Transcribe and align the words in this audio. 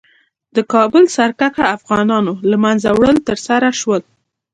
د 0.55 0.57
کابل 0.73 1.03
سرکښه 1.15 1.65
افغانانو 1.77 2.33
له 2.49 2.57
منځه 2.63 2.89
وړل 2.97 3.17
ترسره 3.27 3.69
شول. 3.79 4.01